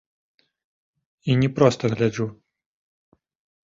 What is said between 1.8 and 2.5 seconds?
гляджу.